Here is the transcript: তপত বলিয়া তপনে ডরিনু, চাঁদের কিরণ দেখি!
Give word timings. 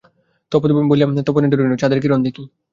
তপত 0.51 0.69
বলিয়া 0.89 1.07
তপনে 1.27 1.47
ডরিনু, 1.51 1.75
চাঁদের 1.81 1.99
কিরণ 2.01 2.19
দেখি! 2.23 2.43